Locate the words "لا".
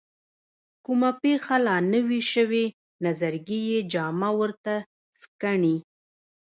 1.67-1.77